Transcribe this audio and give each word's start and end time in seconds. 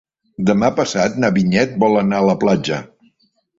Demà 0.49 0.69
passat 0.79 1.19
na 1.25 1.31
Vinyet 1.37 1.77
vol 1.85 2.01
anar 2.03 2.25
a 2.25 2.29
la 2.33 2.39
platja. 2.47 2.83